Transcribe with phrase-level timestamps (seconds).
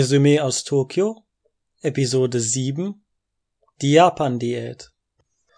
[0.00, 1.26] Resümee aus Tokio,
[1.82, 3.04] Episode 7
[3.82, 4.92] Die Japan-Diät.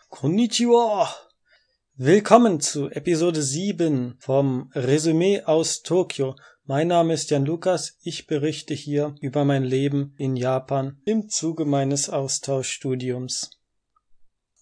[0.09, 1.09] Konnichiwa!
[1.95, 6.35] Willkommen zu Episode 7 vom Resümee aus Tokio.
[6.65, 11.65] Mein Name ist Jan Lukas, ich berichte hier über mein Leben in Japan im Zuge
[11.65, 13.61] meines Austauschstudiums.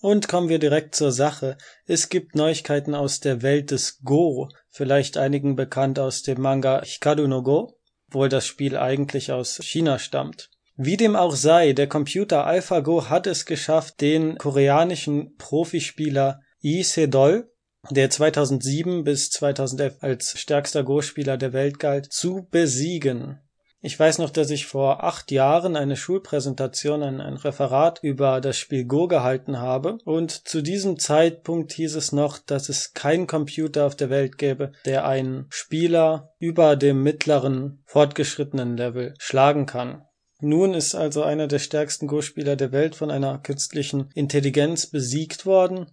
[0.03, 1.57] Und kommen wir direkt zur Sache.
[1.87, 7.27] Es gibt Neuigkeiten aus der Welt des Go, vielleicht einigen bekannt aus dem Manga Hikaru
[7.27, 7.80] no Go,
[8.11, 10.51] obwohl das Spiel eigentlich aus China stammt.
[10.77, 17.53] Wie dem auch sei, der Computer AlphaGo hat es geschafft, den koreanischen Profispieler Lee Sedol,
[17.89, 23.39] der 2007 bis 2011 als stärkster Go-Spieler der Welt galt, zu besiegen.
[23.83, 28.59] Ich weiß noch, dass ich vor acht Jahren eine Schulpräsentation, ein, ein, Referat über das
[28.59, 33.87] Spiel Go gehalten habe und zu diesem Zeitpunkt hieß es noch, dass es keinen Computer
[33.87, 40.03] auf der Welt gäbe, der einen Spieler über dem mittleren fortgeschrittenen Level schlagen kann.
[40.43, 45.87] Nun ist also einer der stärksten Go-Spieler der Welt von einer künstlichen Intelligenz besiegt worden.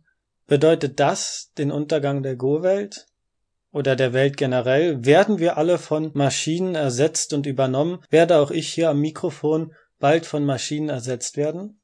[0.46, 3.08] Bedeutet das den Untergang der Go-Welt?
[3.72, 8.74] Oder der Welt generell, werden wir alle von Maschinen ersetzt und übernommen, werde auch ich
[8.74, 11.82] hier am Mikrofon bald von Maschinen ersetzt werden?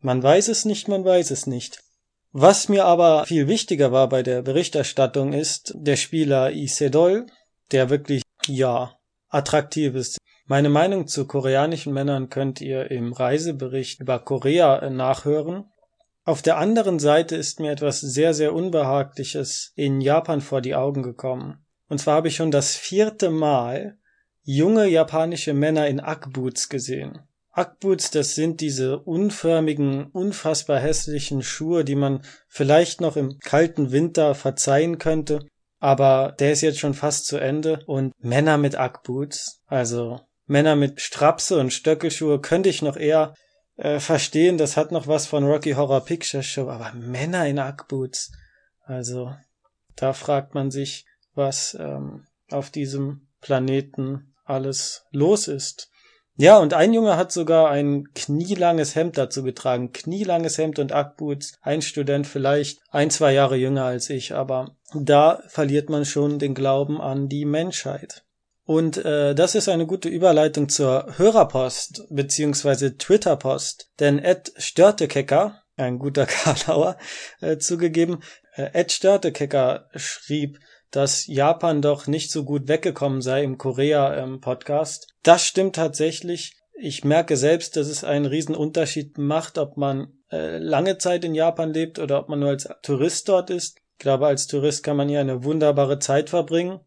[0.00, 1.82] Man weiß es nicht, man weiß es nicht.
[2.32, 7.26] Was mir aber viel wichtiger war bei der Berichterstattung ist der Spieler Isedol,
[7.72, 8.94] der wirklich, ja,
[9.28, 10.18] attraktiv ist.
[10.46, 15.70] Meine Meinung zu koreanischen Männern könnt ihr im Reisebericht über Korea nachhören.
[16.24, 21.02] Auf der anderen Seite ist mir etwas sehr, sehr Unbehagliches in Japan vor die Augen
[21.02, 21.64] gekommen.
[21.88, 23.98] Und zwar habe ich schon das vierte Mal
[24.42, 27.20] junge japanische Männer in Ackboots gesehen.
[27.52, 34.34] Ackboots, das sind diese unförmigen, unfassbar hässlichen Schuhe, die man vielleicht noch im kalten Winter
[34.34, 35.40] verzeihen könnte,
[35.80, 41.00] aber der ist jetzt schon fast zu Ende und Männer mit Ackboots, also Männer mit
[41.00, 43.34] Strapse und Stöckelschuhe könnte ich noch eher
[43.80, 48.30] äh, verstehen, das hat noch was von Rocky Horror Picture Show, aber Männer in Ackboots,
[48.84, 49.34] also
[49.96, 55.90] da fragt man sich, was ähm, auf diesem Planeten alles los ist.
[56.36, 59.92] Ja, und ein Junge hat sogar ein knielanges Hemd dazu getragen.
[59.92, 61.58] Knielanges Hemd und Ackboots.
[61.60, 66.54] Ein Student vielleicht ein, zwei Jahre jünger als ich, aber da verliert man schon den
[66.54, 68.24] Glauben an die Menschheit.
[68.70, 73.90] Und äh, das ist eine gute Überleitung zur Hörerpost beziehungsweise Twitterpost.
[73.98, 76.96] Denn Ed Störtekecker, ein guter Karlauer,
[77.40, 78.22] äh, zugegeben,
[78.54, 80.60] äh, Ed Störtekecker schrieb,
[80.92, 85.08] dass Japan doch nicht so gut weggekommen sei im Korea-Podcast.
[85.08, 86.56] Ähm, das stimmt tatsächlich.
[86.72, 91.34] Ich merke selbst, dass es einen riesen Unterschied macht, ob man äh, lange Zeit in
[91.34, 93.78] Japan lebt oder ob man nur als Tourist dort ist.
[93.94, 96.78] Ich glaube, als Tourist kann man hier eine wunderbare Zeit verbringen.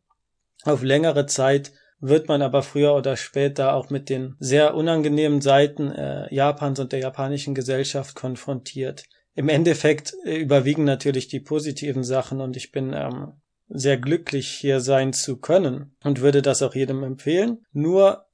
[0.64, 5.92] Auf längere Zeit wird man aber früher oder später auch mit den sehr unangenehmen Seiten
[5.92, 9.06] äh, Japans und der japanischen Gesellschaft konfrontiert.
[9.36, 14.82] Im Endeffekt äh, überwiegen natürlich die positiven Sachen und ich bin ähm, sehr glücklich hier
[14.82, 17.66] sein zu können und würde das auch jedem empfehlen.
[17.72, 18.26] Nur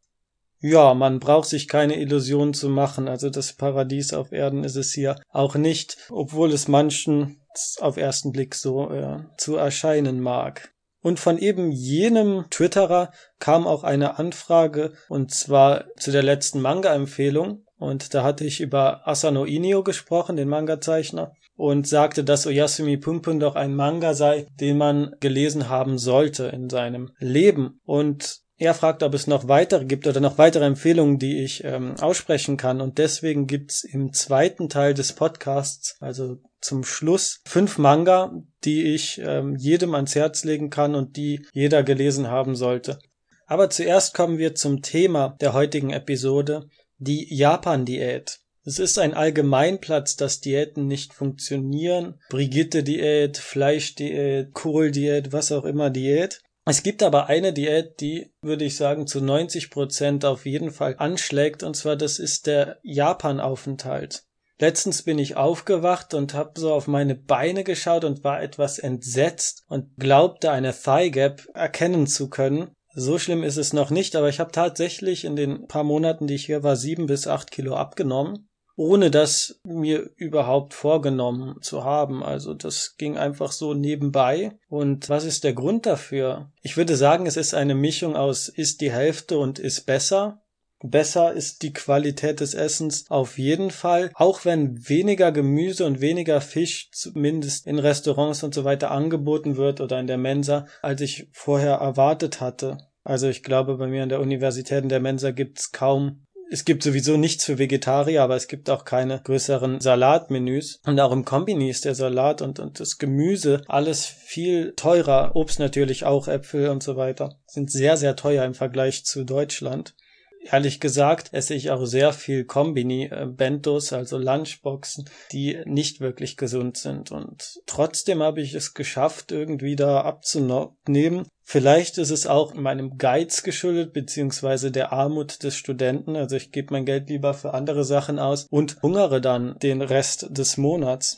[0.61, 3.07] ja, man braucht sich keine Illusionen zu machen.
[3.07, 7.41] Also das Paradies auf Erden ist es hier auch nicht, obwohl es manchen
[7.79, 10.73] auf ersten Blick so äh, zu erscheinen mag.
[11.01, 17.63] Und von eben jenem Twitterer kam auch eine Anfrage, und zwar zu der letzten Manga-Empfehlung.
[17.77, 23.39] Und da hatte ich über Asano Inio gesprochen, den Manga-Zeichner, und sagte, dass Oyasumi Pumpun
[23.39, 27.81] doch ein Manga sei, den man gelesen haben sollte in seinem Leben.
[27.85, 31.95] Und er fragt, ob es noch weitere gibt oder noch weitere Empfehlungen, die ich ähm,
[31.99, 32.81] aussprechen kann.
[32.81, 38.31] Und deswegen gibt's im zweiten Teil des Podcasts, also zum Schluss, fünf Manga,
[38.63, 42.99] die ich ähm, jedem ans Herz legen kann und die jeder gelesen haben sollte.
[43.45, 48.39] Aber zuerst kommen wir zum Thema der heutigen Episode, die Japan-Diät.
[48.65, 52.19] Es ist ein Allgemeinplatz, dass Diäten nicht funktionieren.
[52.29, 56.41] Brigitte-Diät, Fleisch-Diät, Kohl-Diät, was auch immer Diät.
[56.65, 60.95] Es gibt aber eine Diät, die, würde ich sagen, zu 90 Prozent auf jeden Fall
[60.99, 64.25] anschlägt, und zwar das ist der Japan-Aufenthalt.
[64.59, 69.63] Letztens bin ich aufgewacht und habe so auf meine Beine geschaut und war etwas entsetzt
[69.67, 72.71] und glaubte eine Thigh Gap erkennen zu können.
[72.93, 76.35] So schlimm ist es noch nicht, aber ich habe tatsächlich in den paar Monaten, die
[76.35, 82.23] ich hier war, sieben bis acht Kilo abgenommen ohne das mir überhaupt vorgenommen zu haben.
[82.23, 84.57] Also das ging einfach so nebenbei.
[84.69, 86.49] Und was ist der Grund dafür?
[86.61, 90.41] Ich würde sagen, es ist eine Mischung aus ist die Hälfte und ist besser.
[90.81, 96.39] Besser ist die Qualität des Essens auf jeden Fall, auch wenn weniger Gemüse und weniger
[96.39, 101.27] Fisch zumindest in Restaurants und so weiter angeboten wird oder in der Mensa, als ich
[101.33, 102.77] vorher erwartet hatte.
[103.03, 106.81] Also ich glaube, bei mir an der Universität in der Mensa gibt's kaum es gibt
[106.81, 110.81] sowieso nichts für Vegetarier, aber es gibt auch keine größeren Salatmenüs.
[110.83, 115.35] Und auch im Kombini ist der Salat und, und das Gemüse alles viel teurer.
[115.35, 119.93] Obst natürlich auch, Äpfel und so weiter sind sehr, sehr teuer im Vergleich zu Deutschland.
[120.41, 126.77] Ehrlich gesagt esse ich auch sehr viel Kombini-Bentos, äh, also Lunchboxen, die nicht wirklich gesund
[126.77, 127.11] sind.
[127.11, 131.27] Und trotzdem habe ich es geschafft, irgendwie da abzunehmen.
[131.43, 136.15] Vielleicht ist es auch meinem Geiz geschuldet, beziehungsweise der Armut des Studenten.
[136.15, 140.27] Also ich gebe mein Geld lieber für andere Sachen aus und hungere dann den Rest
[140.29, 141.17] des Monats.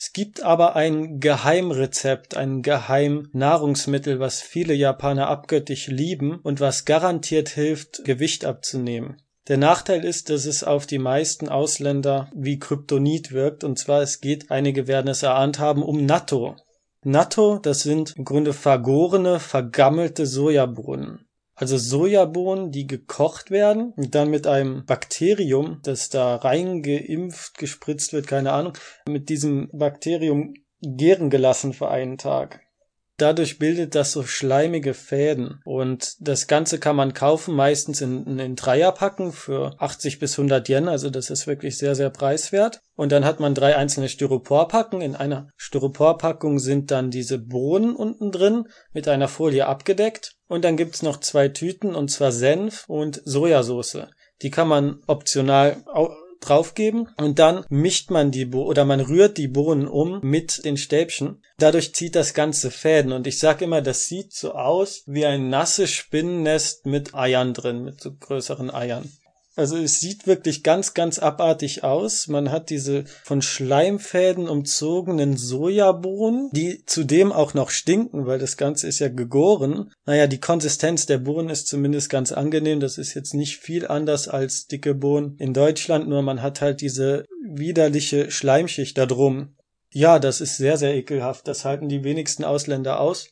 [0.00, 7.48] Es gibt aber ein Geheimrezept, ein Geheimnahrungsmittel, was viele Japaner abgöttisch lieben und was garantiert
[7.48, 9.20] hilft, Gewicht abzunehmen.
[9.48, 14.20] Der Nachteil ist, dass es auf die meisten Ausländer wie Kryptonit wirkt, und zwar es
[14.20, 16.54] geht, einige werden es erahnt haben, um Natto.
[17.02, 21.27] Natto, das sind im Grunde vergorene, vergammelte Sojabohnen
[21.58, 28.28] also Sojabohnen, die gekocht werden und dann mit einem Bakterium, das da reingeimpft, gespritzt wird,
[28.28, 28.74] keine Ahnung,
[29.08, 32.60] mit diesem Bakterium gären gelassen für einen Tag.
[33.16, 35.60] Dadurch bildet das so schleimige Fäden.
[35.64, 40.86] Und das Ganze kann man kaufen, meistens in, in Dreierpacken für 80 bis 100 Yen.
[40.86, 42.80] Also das ist wirklich sehr, sehr preiswert.
[42.94, 45.00] Und dann hat man drei einzelne Styroporpacken.
[45.00, 50.37] In einer Styroporpackung sind dann diese Bohnen unten drin mit einer Folie abgedeckt.
[50.48, 54.08] Und dann gibt's noch zwei Tüten, und zwar Senf und Sojasauce.
[54.42, 55.84] Die kann man optional
[56.40, 60.76] draufgeben und dann mischt man die Bo oder man rührt die Bohnen um mit den
[60.76, 61.42] Stäbchen.
[61.58, 65.48] Dadurch zieht das ganze Fäden und ich sag immer, das sieht so aus wie ein
[65.48, 69.10] nasses Spinnennest mit Eiern drin, mit so größeren Eiern.
[69.58, 72.28] Also es sieht wirklich ganz, ganz abartig aus.
[72.28, 78.86] Man hat diese von Schleimfäden umzogenen Sojabohnen, die zudem auch noch stinken, weil das Ganze
[78.86, 79.90] ist ja gegoren.
[80.06, 82.78] Naja, die Konsistenz der Bohnen ist zumindest ganz angenehm.
[82.78, 86.80] Das ist jetzt nicht viel anders als dicke Bohnen in Deutschland, nur man hat halt
[86.80, 89.56] diese widerliche Schleimschicht da drum.
[89.92, 91.48] Ja, das ist sehr, sehr ekelhaft.
[91.48, 93.30] Das halten die wenigsten Ausländer aus.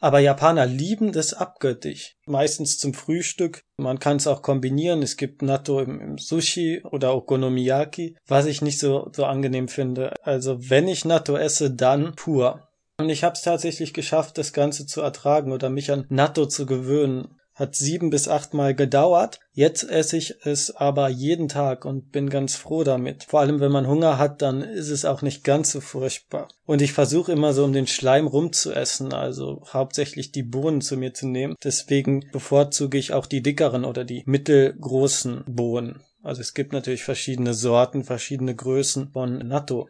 [0.00, 2.16] Aber Japaner lieben das abgöttisch.
[2.26, 3.62] Meistens zum Frühstück.
[3.76, 5.02] Man kann es auch kombinieren.
[5.02, 10.14] Es gibt Natto im, im, Sushi oder Okonomiyaki, was ich nicht so, so angenehm finde.
[10.22, 12.68] Also wenn ich Natto esse, dann pur.
[12.98, 16.66] Und ich habe es tatsächlich geschafft, das Ganze zu ertragen oder mich an Natto zu
[16.66, 19.40] gewöhnen hat sieben bis acht Mal gedauert.
[19.52, 23.24] Jetzt esse ich es aber jeden Tag und bin ganz froh damit.
[23.24, 26.48] Vor allem, wenn man Hunger hat, dann ist es auch nicht ganz so furchtbar.
[26.66, 31.12] Und ich versuche immer so um den Schleim rumzuessen, also hauptsächlich die Bohnen zu mir
[31.12, 31.56] zu nehmen.
[31.64, 36.00] Deswegen bevorzuge ich auch die dickeren oder die mittelgroßen Bohnen.
[36.22, 39.88] Also es gibt natürlich verschiedene Sorten, verschiedene Größen von Natto.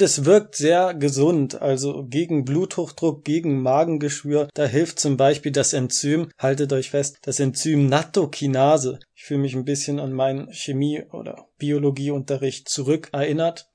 [0.00, 4.48] Das wirkt sehr gesund, also gegen Bluthochdruck, gegen Magengeschwür.
[4.54, 9.00] Da hilft zum Beispiel das Enzym, haltet euch fest, das Enzym Nattokinase.
[9.14, 13.68] Ich fühle mich ein bisschen an meinen Chemie- oder Biologieunterricht zurück erinnert.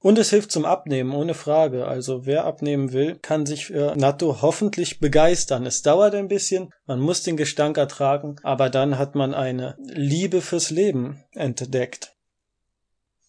[0.00, 1.86] Und es hilft zum Abnehmen, ohne Frage.
[1.86, 5.66] Also wer abnehmen will, kann sich für Natto hoffentlich begeistern.
[5.66, 10.40] Es dauert ein bisschen, man muss den Gestank ertragen, aber dann hat man eine Liebe
[10.40, 12.13] fürs Leben entdeckt.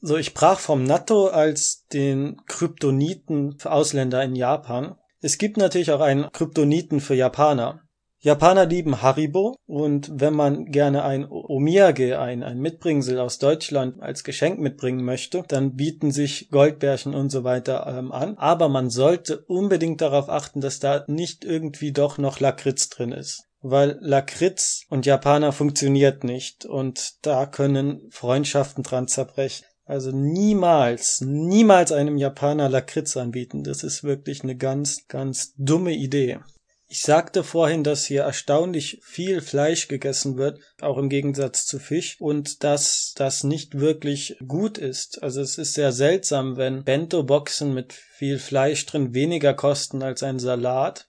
[0.07, 4.97] So, ich sprach vom Natto als den Kryptoniten für Ausländer in Japan.
[5.19, 7.81] Es gibt natürlich auch einen Kryptoniten für Japaner.
[8.19, 14.23] Japaner lieben Haribo und wenn man gerne ein Omiyage, ein, ein Mitbringsel aus Deutschland als
[14.23, 18.37] Geschenk mitbringen möchte, dann bieten sich Goldbärchen und so weiter ähm, an.
[18.37, 23.47] Aber man sollte unbedingt darauf achten, dass da nicht irgendwie doch noch Lakritz drin ist
[23.67, 29.65] weil Lakritz und Japaner funktioniert nicht und da können Freundschaften dran zerbrechen.
[29.85, 33.63] Also niemals, niemals einem Japaner Lakritz anbieten.
[33.63, 36.39] Das ist wirklich eine ganz, ganz dumme Idee.
[36.87, 42.21] Ich sagte vorhin, dass hier erstaunlich viel Fleisch gegessen wird, auch im Gegensatz zu Fisch,
[42.21, 45.21] und dass das nicht wirklich gut ist.
[45.23, 50.37] Also es ist sehr seltsam, wenn Bento-Boxen mit viel Fleisch drin weniger kosten als ein
[50.37, 51.07] Salat.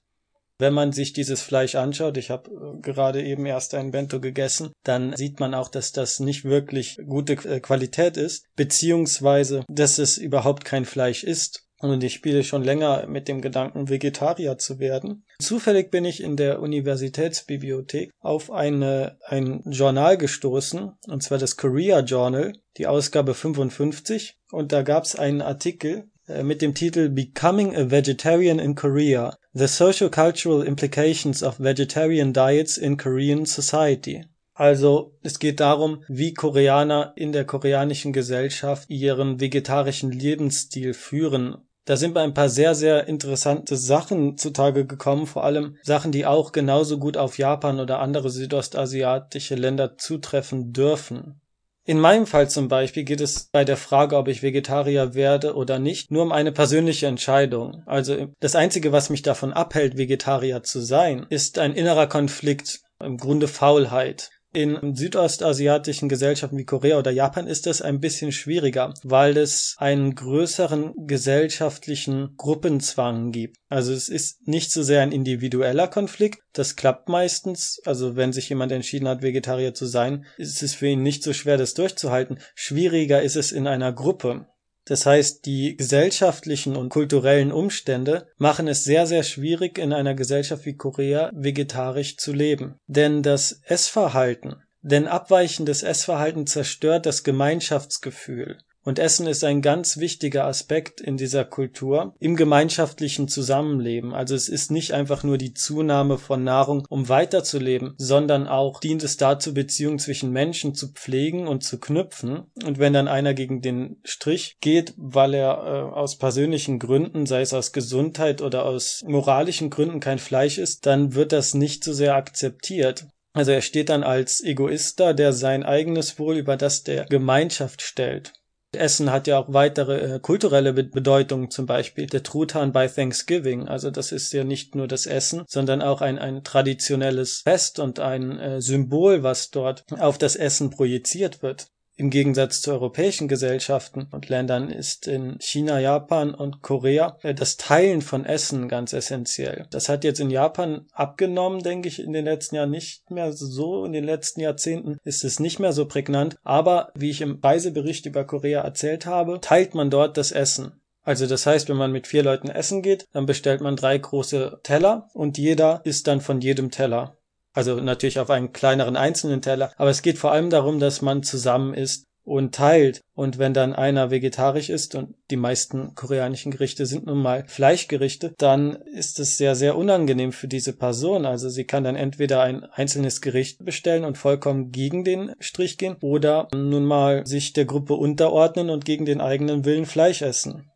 [0.58, 4.72] Wenn man sich dieses Fleisch anschaut, ich habe äh, gerade eben erst ein Bento gegessen,
[4.84, 10.16] dann sieht man auch, dass das nicht wirklich gute äh, Qualität ist, beziehungsweise, dass es
[10.18, 11.62] überhaupt kein Fleisch ist.
[11.78, 15.26] Und ich spiele schon länger mit dem Gedanken, Vegetarier zu werden.
[15.38, 22.00] Zufällig bin ich in der Universitätsbibliothek auf eine, ein Journal gestoßen, und zwar das Korea
[22.00, 24.38] Journal, die Ausgabe 55.
[24.50, 29.36] Und da gab es einen Artikel, äh, mit dem Titel Becoming a Vegetarian in Korea
[29.58, 34.26] The Social-Cultural Implications of Vegetarian Diets in Korean Society.
[34.52, 41.56] Also es geht darum, wie Koreaner in der koreanischen Gesellschaft ihren vegetarischen Lebensstil führen.
[41.86, 46.52] Da sind ein paar sehr, sehr interessante Sachen zutage gekommen, vor allem Sachen, die auch
[46.52, 51.40] genauso gut auf Japan oder andere südostasiatische Länder zutreffen dürfen.
[51.88, 55.78] In meinem Fall zum Beispiel geht es bei der Frage, ob ich Vegetarier werde oder
[55.78, 57.85] nicht, nur um eine persönliche Entscheidung.
[57.87, 63.19] Also das Einzige, was mich davon abhält, Vegetarier zu sein, ist ein innerer Konflikt, im
[63.19, 64.31] Grunde Faulheit.
[64.56, 70.14] In südostasiatischen Gesellschaften wie Korea oder Japan ist das ein bisschen schwieriger, weil es einen
[70.14, 73.58] größeren gesellschaftlichen Gruppenzwang gibt.
[73.68, 77.82] Also es ist nicht so sehr ein individueller Konflikt, das klappt meistens.
[77.84, 81.34] Also wenn sich jemand entschieden hat, Vegetarier zu sein, ist es für ihn nicht so
[81.34, 82.38] schwer, das durchzuhalten.
[82.54, 84.46] Schwieriger ist es in einer Gruppe.
[84.87, 90.64] Das heißt, die gesellschaftlichen und kulturellen Umstände machen es sehr, sehr schwierig, in einer Gesellschaft
[90.64, 92.78] wie Korea vegetarisch zu leben.
[92.87, 98.59] Denn das Essverhalten, denn abweichendes Essverhalten zerstört das Gemeinschaftsgefühl.
[98.87, 104.14] Und Essen ist ein ganz wichtiger Aspekt in dieser Kultur im gemeinschaftlichen Zusammenleben.
[104.14, 109.02] Also es ist nicht einfach nur die Zunahme von Nahrung, um weiterzuleben, sondern auch dient
[109.02, 112.45] es dazu, Beziehungen zwischen Menschen zu pflegen und zu knüpfen.
[112.64, 117.40] Und wenn dann einer gegen den Strich geht, weil er äh, aus persönlichen Gründen, sei
[117.40, 121.93] es aus Gesundheit oder aus moralischen Gründen kein Fleisch isst, dann wird das nicht so
[121.93, 123.07] sehr akzeptiert.
[123.33, 127.83] Also er steht dann als Egoist da, der sein eigenes Wohl über das der Gemeinschaft
[127.83, 128.33] stellt.
[128.73, 133.68] Essen hat ja auch weitere äh, kulturelle Be Bedeutung, zum Beispiel der Truthahn bei Thanksgiving.
[133.68, 138.00] Also das ist ja nicht nur das Essen, sondern auch ein, ein traditionelles Fest und
[138.00, 141.68] ein äh, Symbol, was dort auf das Essen projiziert wird.
[141.98, 147.56] Im Gegensatz zu europäischen Gesellschaften und Ländern ist in China, Japan und Korea äh, das
[147.56, 149.66] Teilen von Essen ganz essentiell.
[149.70, 153.86] Das hat jetzt in Japan abgenommen, denke ich, in den letzten Jahren nicht mehr so.
[153.86, 156.36] In den letzten Jahrzehnten ist es nicht mehr so prägnant.
[156.44, 160.82] Aber wie ich im Reisebericht über Korea erzählt habe, teilt man dort das Essen.
[161.02, 164.58] Also das heißt, wenn man mit vier Leuten essen geht, dann bestellt man drei große
[164.64, 167.15] Teller und jeder isst dann von jedem Teller.
[167.56, 169.72] Also natürlich auf einen kleineren einzelnen Teller.
[169.78, 173.00] Aber es geht vor allem darum, dass man zusammen isst und teilt.
[173.14, 178.34] Und wenn dann einer vegetarisch ist und die meisten koreanischen Gerichte sind nun mal Fleischgerichte,
[178.36, 181.25] dann ist es sehr, sehr unangenehm für diese Person.
[181.25, 185.96] Also sie kann dann entweder ein einzelnes Gericht bestellen und vollkommen gegen den Strich gehen
[186.02, 190.70] oder nun mal sich der Gruppe unterordnen und gegen den eigenen Willen Fleisch essen.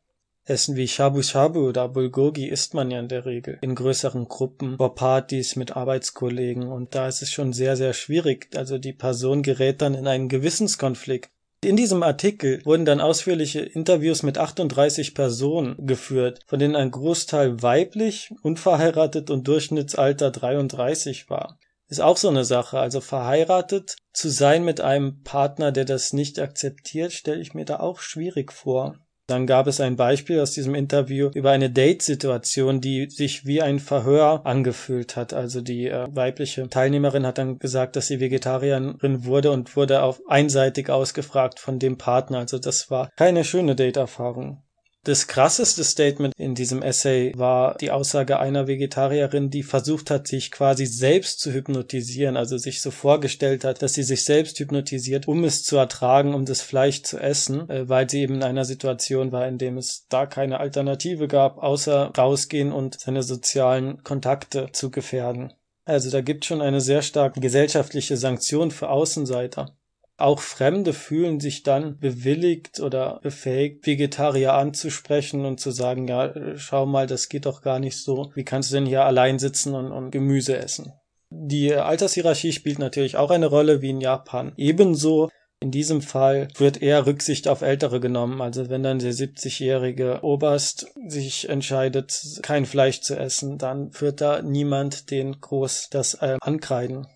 [0.45, 4.77] Essen wie Shabu Shabu oder Bulgogi isst man ja in der Regel in größeren Gruppen,
[4.79, 8.49] vor Partys mit Arbeitskollegen und da ist es schon sehr, sehr schwierig.
[8.57, 11.31] Also die Person gerät dann in einen Gewissenskonflikt.
[11.63, 17.63] In diesem Artikel wurden dann ausführliche Interviews mit 38 Personen geführt, von denen ein Großteil
[17.63, 21.59] weiblich, unverheiratet und Durchschnittsalter 33 war.
[21.89, 22.79] Ist auch so eine Sache.
[22.79, 27.81] Also verheiratet zu sein mit einem Partner, der das nicht akzeptiert, stelle ich mir da
[27.81, 28.97] auch schwierig vor.
[29.31, 33.79] Dann gab es ein Beispiel aus diesem Interview über eine Date-Situation, die sich wie ein
[33.79, 35.33] Verhör angefühlt hat.
[35.33, 40.21] Also die äh, weibliche Teilnehmerin hat dann gesagt, dass sie Vegetarierin wurde und wurde auf
[40.27, 42.39] einseitig ausgefragt von dem Partner.
[42.39, 44.65] Also das war keine schöne Date-Erfahrung.
[45.03, 50.51] Das krasseste Statement in diesem Essay war die Aussage einer Vegetarierin, die versucht hat, sich
[50.51, 55.43] quasi selbst zu hypnotisieren, also sich so vorgestellt hat, dass sie sich selbst hypnotisiert, um
[55.45, 59.33] es zu ertragen, um das Fleisch zu essen, äh, weil sie eben in einer Situation
[59.33, 64.91] war, in dem es da keine Alternative gab, außer rausgehen und seine sozialen Kontakte zu
[64.91, 65.55] gefährden.
[65.87, 69.75] Also da gibt schon eine sehr starke gesellschaftliche Sanktion für Außenseiter.
[70.21, 76.87] Auch Fremde fühlen sich dann bewilligt oder befähigt, Vegetarier anzusprechen und zu sagen, ja, schau
[76.87, 78.31] mal, das geht doch gar nicht so.
[78.35, 80.93] Wie kannst du denn hier allein sitzen und, und Gemüse essen?
[81.31, 84.53] Die Altershierarchie spielt natürlich auch eine Rolle wie in Japan.
[84.57, 88.41] Ebenso in diesem Fall wird eher Rücksicht auf Ältere genommen.
[88.41, 94.43] Also wenn dann der 70-jährige Oberst sich entscheidet, kein Fleisch zu essen, dann führt da
[94.43, 97.07] niemand den groß das äh, ankreiden.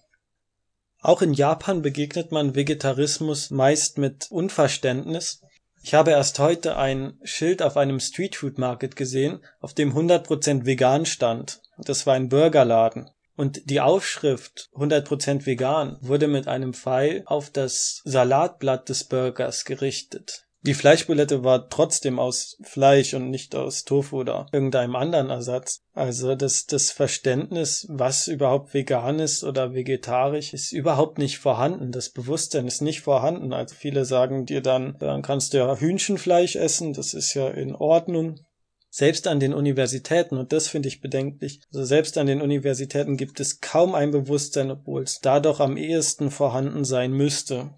[1.04, 5.42] Auch in Japan begegnet man Vegetarismus meist mit Unverständnis.
[5.82, 11.04] Ich habe erst heute ein Schild auf einem Streetfood Market gesehen, auf dem 100% vegan
[11.04, 11.60] stand.
[11.76, 13.10] Das war ein Burgerladen.
[13.36, 20.46] Und die Aufschrift 100% vegan wurde mit einem Pfeil auf das Salatblatt des Burgers gerichtet.
[20.66, 25.82] Die Fleischbulette war trotzdem aus Fleisch und nicht aus Tofu oder irgendeinem anderen Ersatz.
[25.92, 31.92] Also das, das Verständnis, was überhaupt vegan ist oder vegetarisch, ist überhaupt nicht vorhanden.
[31.92, 33.52] Das Bewusstsein ist nicht vorhanden.
[33.52, 37.74] Also viele sagen dir dann, dann kannst du ja Hühnchenfleisch essen, das ist ja in
[37.74, 38.40] Ordnung.
[38.88, 43.38] Selbst an den Universitäten, und das finde ich bedenklich, also selbst an den Universitäten gibt
[43.38, 47.74] es kaum ein Bewusstsein, obwohl es da doch am ehesten vorhanden sein müsste.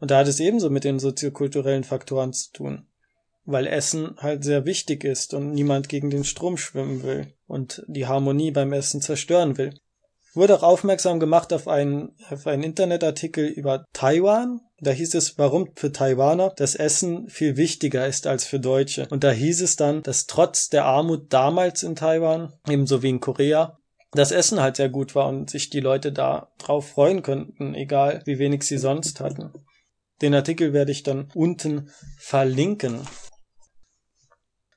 [0.00, 2.86] Und da hat es ebenso mit den soziokulturellen Faktoren zu tun.
[3.44, 8.06] weil Essen halt sehr wichtig ist und niemand gegen den Strom schwimmen will und die
[8.06, 9.74] Harmonie beim Essen zerstören will.
[10.34, 14.60] Wurde auch aufmerksam gemacht auf einen, auf einen Internetartikel über Taiwan.
[14.78, 19.08] Da hieß es, warum für Taiwaner das Essen viel wichtiger ist als für Deutsche.
[19.10, 23.20] Und da hieß es dann, dass trotz der Armut damals in Taiwan, ebenso wie in
[23.20, 23.78] Korea,
[24.12, 28.22] das Essen halt sehr gut war und sich die Leute da drauf freuen könnten, egal
[28.24, 29.52] wie wenig sie sonst hatten.
[30.20, 33.00] Den Artikel werde ich dann unten verlinken.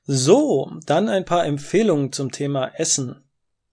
[0.04, 3.24] So, dann ein paar Empfehlungen zum Thema Essen.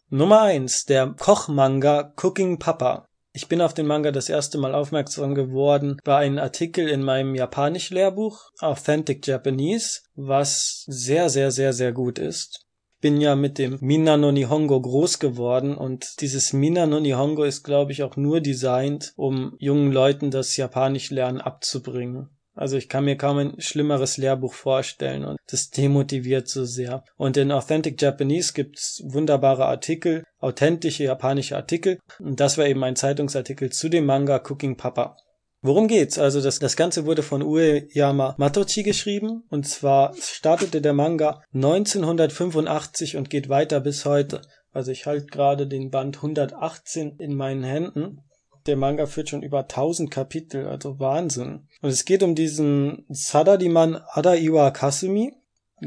[0.10, 3.06] Nummer eins, der Kochmanga Cooking Papa.
[3.34, 7.34] Ich bin auf den Manga das erste Mal aufmerksam geworden bei einem Artikel in meinem
[7.34, 12.66] Japanisch-Lehrbuch Authentic Japanese, was sehr, sehr, sehr, sehr gut ist.
[13.02, 17.64] Bin ja mit dem Mina no Nihongo groß geworden und dieses Mina no Nihongo ist,
[17.64, 22.30] glaube ich, auch nur designt, um jungen Leuten das Japanisch lernen abzubringen.
[22.54, 27.04] Also ich kann mir kaum ein schlimmeres Lehrbuch vorstellen und das demotiviert so sehr.
[27.18, 32.00] Und in Authentic Japanese gibt's wunderbare Artikel, authentische japanische Artikel.
[32.20, 35.16] Und das war eben ein Zeitungsartikel zu dem Manga Cooking Papa.
[35.62, 36.18] Worum geht's?
[36.18, 43.18] Also das, das Ganze wurde von Ueyama Matochi geschrieben und zwar startete der Manga 1985
[43.18, 44.42] und geht weiter bis heute.
[44.72, 48.24] Also ich halte gerade den Band 118 in meinen Händen
[48.66, 51.68] der Manga führt schon über 1000 Kapitel, also Wahnsinn.
[51.82, 55.34] Und es geht um diesen Sadadiman Adaiwa Kasumi,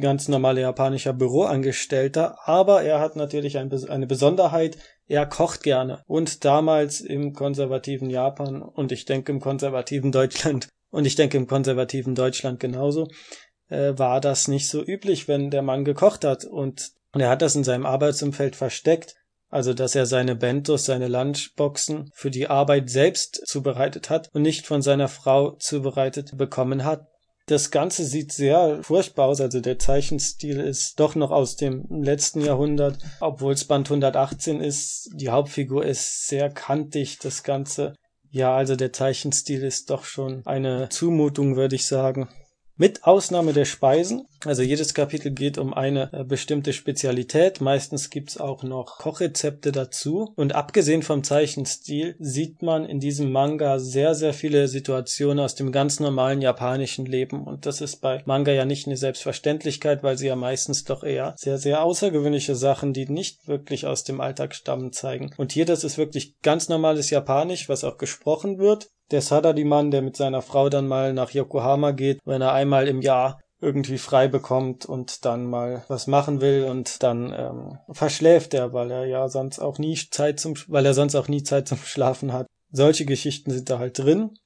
[0.00, 6.02] ganz normaler japanischer Büroangestellter, aber er hat natürlich ein, eine Besonderheit, er kocht gerne.
[6.06, 11.46] Und damals im konservativen Japan und ich denke im konservativen Deutschland und ich denke im
[11.46, 13.08] konservativen Deutschland genauso,
[13.68, 16.44] äh, war das nicht so üblich, wenn der Mann gekocht hat.
[16.44, 19.14] Und, und er hat das in seinem Arbeitsumfeld versteckt
[19.54, 24.66] also dass er seine Bentos, seine Lunchboxen für die Arbeit selbst zubereitet hat und nicht
[24.66, 27.06] von seiner Frau zubereitet bekommen hat.
[27.46, 32.40] Das Ganze sieht sehr furchtbar aus, also der Zeichenstil ist doch noch aus dem letzten
[32.40, 35.10] Jahrhundert, obwohl es Band 118 ist.
[35.14, 37.94] Die Hauptfigur ist sehr kantig, das Ganze.
[38.30, 42.28] Ja, also der Zeichenstil ist doch schon eine Zumutung, würde ich sagen.
[42.76, 48.36] Mit Ausnahme der Speisen, also jedes Kapitel geht um eine äh, bestimmte Spezialität, meistens gibt's
[48.36, 50.32] auch noch Kochrezepte dazu.
[50.34, 55.70] Und abgesehen vom Zeichenstil sieht man in diesem Manga sehr, sehr viele Situationen aus dem
[55.70, 57.44] ganz normalen japanischen Leben.
[57.44, 61.34] Und das ist bei Manga ja nicht eine Selbstverständlichkeit, weil sie ja meistens doch eher
[61.38, 65.30] sehr, sehr außergewöhnliche Sachen, die nicht wirklich aus dem Alltag stammen, zeigen.
[65.36, 70.02] Und hier, das ist wirklich ganz normales Japanisch, was auch gesprochen wird der Sadadi-Mann, der
[70.02, 74.28] mit seiner Frau dann mal nach Yokohama geht, wenn er einmal im Jahr irgendwie frei
[74.28, 79.28] bekommt und dann mal was machen will und dann ähm, verschläft er, weil er ja
[79.28, 82.46] sonst auch nie Zeit zum, weil er sonst auch nie Zeit zum Schlafen hat.
[82.70, 84.36] Solche Geschichten sind da halt drin.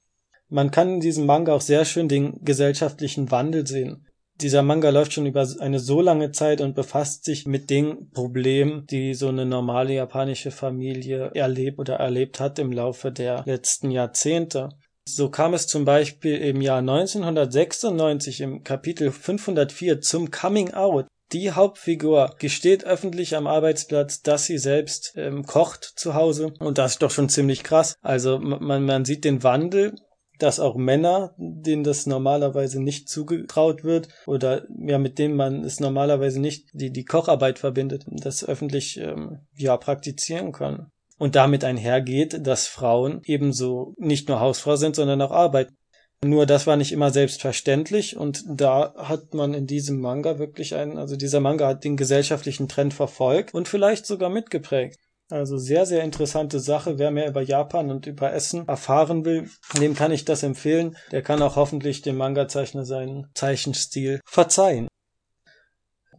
[0.47, 4.05] Man kann in diesem Manga auch sehr schön den gesellschaftlichen Wandel sehen
[4.41, 8.85] dieser Manga läuft schon über eine so lange Zeit und befasst sich mit den Problemen,
[8.87, 14.69] die so eine normale japanische Familie erlebt oder erlebt hat im Laufe der letzten Jahrzehnte.
[15.05, 21.07] So kam es zum Beispiel im Jahr 1996 im Kapitel 504 zum Coming Out.
[21.31, 26.53] Die Hauptfigur gesteht öffentlich am Arbeitsplatz, dass sie selbst ähm, kocht zu Hause.
[26.59, 27.95] Und das ist doch schon ziemlich krass.
[28.01, 29.95] Also man, man sieht den Wandel
[30.39, 35.79] dass auch Männer, denen das normalerweise nicht zugetraut wird oder ja, mit denen man es
[35.79, 40.87] normalerweise nicht die, die Kocharbeit verbindet, das öffentlich ähm, ja praktizieren können.
[41.17, 45.75] Und damit einhergeht, dass Frauen ebenso nicht nur Hausfrau sind, sondern auch arbeiten.
[46.23, 50.97] Nur das war nicht immer selbstverständlich und da hat man in diesem Manga wirklich einen,
[50.97, 54.99] also dieser Manga hat den gesellschaftlichen Trend verfolgt und vielleicht sogar mitgeprägt.
[55.29, 56.97] Also sehr, sehr interessante Sache.
[56.97, 60.97] Wer mehr über Japan und über Essen erfahren will, dem kann ich das empfehlen.
[61.11, 64.87] Der kann auch hoffentlich dem Manga-Zeichner seinen Zeichenstil verzeihen.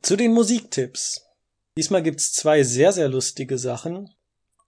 [0.00, 1.26] Zu den Musiktipps.
[1.76, 4.08] Diesmal gibt's zwei sehr, sehr lustige Sachen.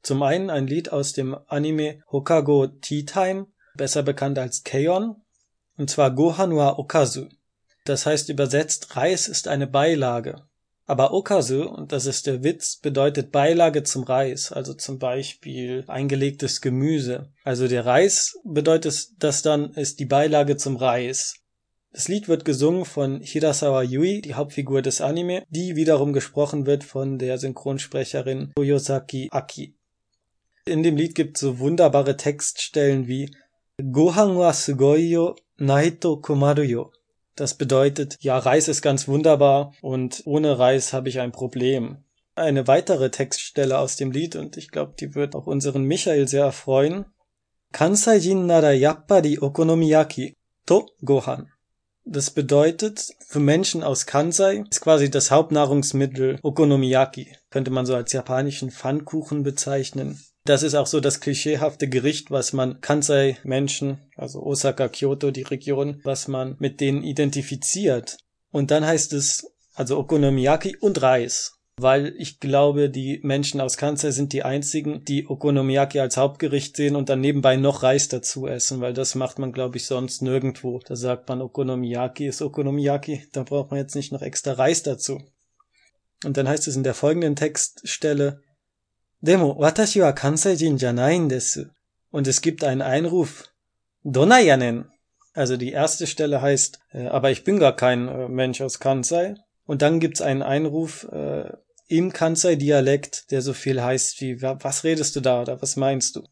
[0.02, 5.22] Zum einen ein Lied aus dem Anime Hokago Tea Time, besser bekannt als Keion,
[5.76, 7.28] und zwar Gohan wa Okazu.
[7.85, 10.44] Das heißt übersetzt Reis ist eine Beilage.
[10.92, 16.61] Aber Okasu, und das ist der Witz, bedeutet Beilage zum Reis, also zum Beispiel eingelegtes
[16.61, 17.33] Gemüse.
[17.44, 21.37] Also der Reis bedeutet das dann, ist die Beilage zum Reis.
[21.92, 26.85] Das Lied wird gesungen von Hirasawa Yui, die Hauptfigur des Anime, die wiederum gesprochen wird
[26.85, 29.74] von der Synchronsprecherin Toyosaki Aki.
[30.66, 33.35] In dem Lied gibt es so wunderbare Textstellen wie
[33.81, 36.92] Gohan wa sugoi yo, naito kumaru yo.
[37.42, 42.05] Das bedeutet, ja, Reis ist ganz wunderbar und ohne Reis habe ich ein Problem.
[42.37, 46.44] Eine weitere Textstelle aus dem Lied und ich glaube, die wird auch unseren Michael sehr
[46.44, 47.05] erfreuen.
[47.72, 51.50] Kansaijin nara yappari okonomiyaki to gohan.
[52.05, 57.37] Das bedeutet, für Menschen aus Kansai ist quasi das Hauptnahrungsmittel Okonomiyaki.
[57.50, 60.20] Könnte man so als japanischen Pfannkuchen bezeichnen.
[60.44, 66.00] Das ist auch so das klischeehafte Gericht, was man Kansai-Menschen, also Osaka, Kyoto, die Region,
[66.02, 68.18] was man mit denen identifiziert.
[68.50, 74.11] Und dann heißt es also Okonomiyaki und Reis weil ich glaube, die Menschen aus Kansai
[74.11, 78.81] sind die einzigen, die Okonomiyaki als Hauptgericht sehen und dann nebenbei noch Reis dazu essen,
[78.81, 80.81] weil das macht man, glaube ich, sonst nirgendwo.
[80.81, 85.20] Da sagt man, Okonomiyaki ist Okonomiyaki, da braucht man jetzt nicht noch extra Reis dazu.
[86.24, 88.40] Und dann heißt es in der folgenden Textstelle,
[89.22, 91.66] Demo, watashi wa Kansai-jin janain desu.
[92.11, 93.44] Und es gibt einen Einruf,
[94.02, 94.90] Donayanen.
[95.32, 99.37] Also die erste Stelle heißt, äh, aber ich bin gar kein äh, Mensch aus Kansai.
[99.64, 101.52] Und dann gibt's einen Einruf, äh,
[101.87, 106.24] im Kansai-Dialekt, der so viel heißt wie, was redest du da oder was meinst du?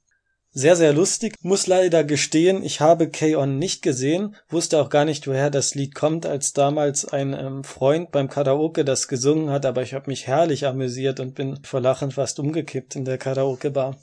[0.53, 1.37] Sehr, sehr lustig.
[1.43, 5.95] Muss leider gestehen, ich habe K-On nicht gesehen, wusste auch gar nicht, woher das Lied
[5.95, 10.27] kommt, als damals ein ähm, Freund beim Karaoke das gesungen hat, aber ich habe mich
[10.27, 13.97] herrlich amüsiert und bin vor Lachen fast umgekippt in der Karaoke-Bar.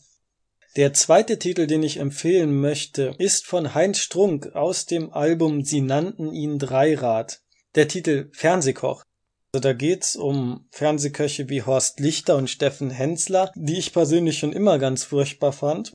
[0.78, 5.82] Der zweite Titel, den ich empfehlen möchte, ist von Heinz Strunk aus dem Album Sie
[5.82, 7.42] nannten ihn Dreirad.
[7.76, 9.04] Der Titel Fernsehkoch.
[9.54, 14.54] Also da geht's um Fernsehköche wie Horst Lichter und Steffen Hensler, die ich persönlich schon
[14.54, 15.94] immer ganz furchtbar fand.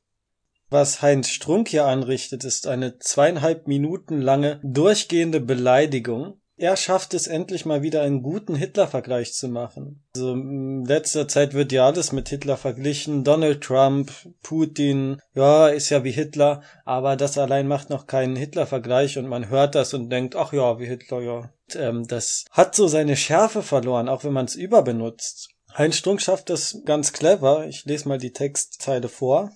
[0.72, 7.26] Was Heinz Strunk hier anrichtet, ist eine zweieinhalb Minuten lange durchgehende Beleidigung er schafft es
[7.26, 10.04] endlich mal wieder einen guten Hitler-Vergleich zu machen.
[10.14, 13.24] Also in letzter Zeit wird ja alles mit Hitler verglichen.
[13.24, 19.18] Donald Trump, Putin, ja, ist ja wie Hitler, aber das allein macht noch keinen Hitler-Vergleich
[19.18, 21.36] und man hört das und denkt, ach ja, wie Hitler, ja.
[21.38, 25.48] Und, ähm, das hat so seine Schärfe verloren, auch wenn man es überbenutzt.
[25.76, 27.66] Heinz Strunk schafft das ganz clever.
[27.66, 29.50] Ich lese mal die Textzeile vor.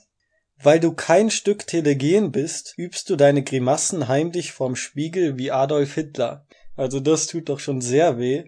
[0.63, 5.95] Weil du kein Stück telegen bist, übst du deine Grimassen heimlich vorm Spiegel wie Adolf
[5.95, 6.47] Hitler.
[6.77, 8.45] Also das tut doch schon sehr weh.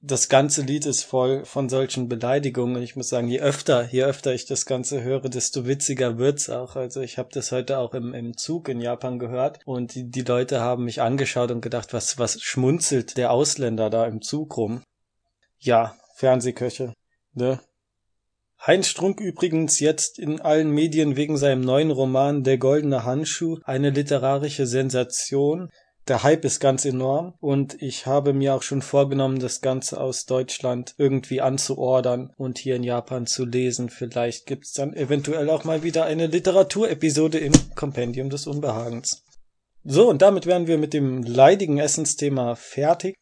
[0.00, 2.82] Das ganze Lied ist voll von solchen Beleidigungen.
[2.82, 6.76] Ich muss sagen, je öfter, je öfter ich das Ganze höre, desto witziger wird's auch.
[6.76, 10.22] Also ich habe das heute auch im, im Zug in Japan gehört und die, die
[10.22, 14.82] Leute haben mich angeschaut und gedacht, was, was schmunzelt der Ausländer da im Zug rum?
[15.58, 16.94] Ja, Fernsehköche,
[17.34, 17.58] ne?
[18.66, 23.90] Heinz Strunk übrigens jetzt in allen Medien wegen seinem neuen Roman Der goldene Handschuh eine
[23.90, 25.70] literarische Sensation
[26.08, 30.24] der Hype ist ganz enorm und ich habe mir auch schon vorgenommen, das Ganze aus
[30.24, 33.90] Deutschland irgendwie anzuordern und hier in Japan zu lesen.
[33.90, 39.22] Vielleicht gibt's dann eventuell auch mal wieder eine Literaturepisode im Kompendium des Unbehagens.
[39.84, 43.14] So, und damit wären wir mit dem leidigen Essensthema fertig.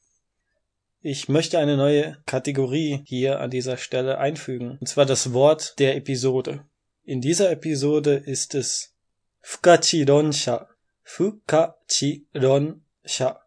[1.01, 5.97] Ich möchte eine neue Kategorie hier an dieser Stelle einfügen, und zwar das Wort der
[5.97, 6.65] Episode.
[7.05, 8.95] In dieser Episode ist es
[9.41, 10.69] Fukachironsha.
[11.05, 13.41] Fukachiron-sha.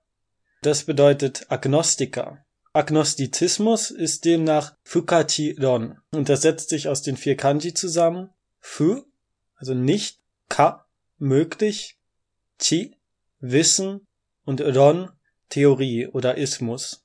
[0.62, 2.46] Das bedeutet Agnostiker.
[2.72, 8.30] Agnostizismus ist demnach Fukachiron und das setzt sich aus den vier Kanji zusammen.
[8.60, 9.04] Fu,
[9.56, 10.86] also nicht, Ka,
[11.18, 11.98] möglich,
[12.60, 12.96] Chi,
[13.40, 14.08] Wissen
[14.46, 15.10] und Ron,
[15.50, 17.04] Theorie oder Ismus.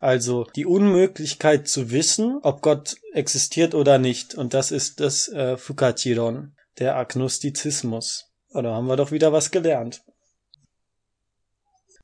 [0.00, 4.34] Also die Unmöglichkeit zu wissen, ob Gott existiert oder nicht.
[4.34, 8.26] Und das ist das äh, Fukachiron, der Agnostizismus.
[8.50, 10.02] Oh, da haben wir doch wieder was gelernt.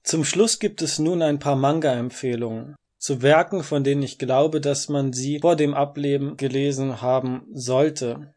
[0.03, 4.89] Zum Schluss gibt es nun ein paar Manga-Empfehlungen zu Werken, von denen ich glaube, dass
[4.89, 8.34] man sie vor dem Ableben gelesen haben sollte.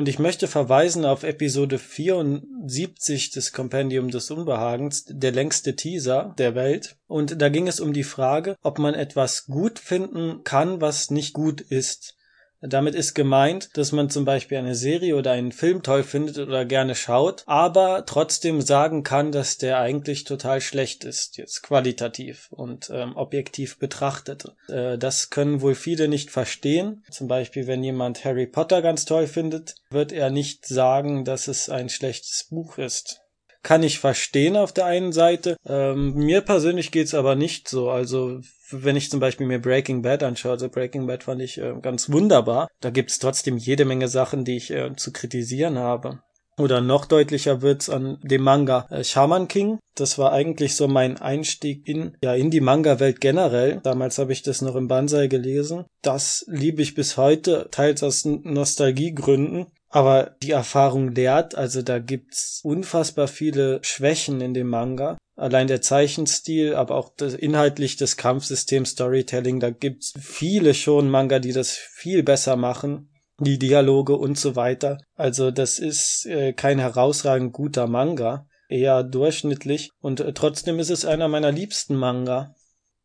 [0.00, 6.54] Und ich möchte verweisen auf Episode 74 des Kompendium des Unbehagens, der längste Teaser der
[6.54, 6.96] Welt.
[7.06, 11.34] Und da ging es um die Frage, ob man etwas gut finden kann, was nicht
[11.34, 12.16] gut ist.
[12.62, 16.64] Damit ist gemeint, dass man zum Beispiel eine Serie oder einen Film toll findet oder
[16.64, 22.90] gerne schaut, aber trotzdem sagen kann, dass der eigentlich total schlecht ist, jetzt qualitativ und
[22.92, 24.44] ähm, objektiv betrachtet.
[24.68, 27.02] Äh, das können wohl viele nicht verstehen.
[27.10, 31.70] Zum Beispiel, wenn jemand Harry Potter ganz toll findet, wird er nicht sagen, dass es
[31.70, 33.22] ein schlechtes Buch ist
[33.62, 35.56] kann ich verstehen auf der einen Seite.
[35.66, 37.90] Ähm, mir persönlich geht's aber nicht so.
[37.90, 41.74] Also wenn ich zum Beispiel mir Breaking Bad anschaue, also Breaking Bad fand ich äh,
[41.80, 42.68] ganz wunderbar.
[42.80, 46.20] Da gibt's trotzdem jede Menge Sachen, die ich äh, zu kritisieren habe.
[46.58, 49.78] Oder noch deutlicher wird's an dem Manga äh, Shaman King.
[49.94, 53.80] Das war eigentlich so mein Einstieg in, ja, in die Manga-Welt generell.
[53.82, 55.86] Damals habe ich das noch im Banzai gelesen.
[56.02, 59.66] Das liebe ich bis heute, teils aus Nostalgiegründen.
[59.90, 65.18] Aber die Erfahrung lehrt, also da gibt's unfassbar viele Schwächen in dem Manga.
[65.36, 71.40] Allein der Zeichenstil, aber auch das, inhaltlich das Kampfsystem, Storytelling, da gibt's viele schon Manga,
[71.40, 73.10] die das viel besser machen.
[73.40, 74.98] Die Dialoge und so weiter.
[75.14, 78.46] Also das ist äh, kein herausragend guter Manga.
[78.68, 82.54] eher durchschnittlich und äh, trotzdem ist es einer meiner liebsten Manga.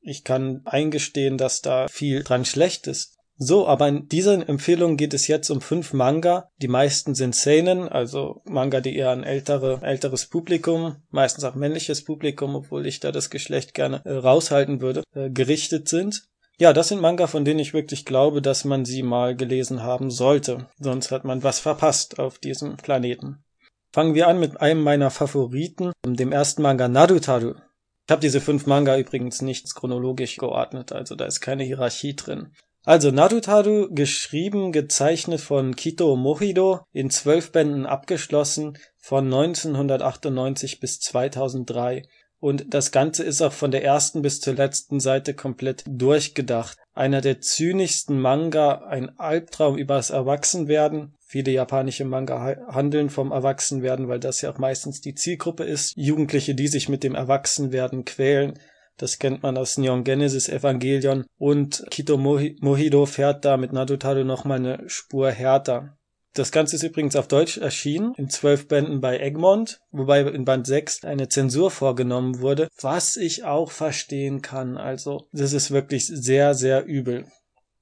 [0.02, 3.15] Ich kann eingestehen, dass da viel dran schlecht ist.
[3.38, 6.50] So, aber in dieser Empfehlung geht es jetzt um fünf Manga.
[6.62, 12.06] Die meisten sind Seinen, also Manga, die eher ein ältere, älteres Publikum, meistens auch männliches
[12.06, 16.24] Publikum, obwohl ich da das Geschlecht gerne äh, raushalten würde, äh, gerichtet sind.
[16.58, 20.10] Ja, das sind Manga, von denen ich wirklich glaube, dass man sie mal gelesen haben
[20.10, 20.68] sollte.
[20.80, 23.44] Sonst hat man was verpasst auf diesem Planeten.
[23.92, 27.56] Fangen wir an mit einem meiner Favoriten, dem ersten Manga Narutaru.
[28.08, 32.54] Ich habe diese fünf Manga übrigens nicht chronologisch geordnet, also da ist keine Hierarchie drin.
[32.86, 42.04] Also Narutaru, geschrieben, gezeichnet von Kito Mochido, in zwölf Bänden abgeschlossen, von 1998 bis 2003.
[42.40, 46.78] Und das Ganze ist auch von der ersten bis zur letzten Seite komplett durchgedacht.
[46.94, 51.16] Einer der zynischsten Manga, ein Albtraum übers Erwachsenwerden.
[51.26, 55.94] Viele japanische Manga handeln vom Erwachsenwerden, weil das ja auch meistens die Zielgruppe ist.
[55.96, 58.60] Jugendliche, die sich mit dem Erwachsenwerden quälen.
[58.98, 61.26] Das kennt man aus Neon Genesis Evangelion.
[61.38, 65.98] Und Kito Mohido fährt da mit Narutaro nochmal eine Spur härter.
[66.36, 70.68] Das Ganze ist übrigens auf Deutsch erschienen, in zwölf Bänden bei Egmont, wobei in Band
[70.68, 74.76] 6 eine Zensur vorgenommen wurde, was ich auch verstehen kann.
[74.76, 77.26] Also, das ist wirklich sehr, sehr übel.